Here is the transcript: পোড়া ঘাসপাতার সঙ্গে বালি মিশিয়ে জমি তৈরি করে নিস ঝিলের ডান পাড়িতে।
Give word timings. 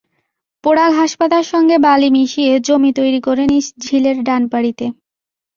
পোড়া 0.63 0.85
ঘাসপাতার 0.91 1.45
সঙ্গে 1.51 1.75
বালি 1.85 2.09
মিশিয়ে 2.15 2.53
জমি 2.67 2.91
তৈরি 2.95 3.19
করে 3.27 3.43
নিস 3.51 3.65
ঝিলের 3.83 4.17
ডান 4.27 4.41
পাড়িতে। 4.51 4.85